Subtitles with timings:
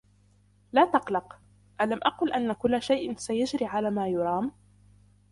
[0.73, 1.39] لا تقلق.
[1.81, 4.51] ألم أقل أن كل شئ سيجري على ما يرام.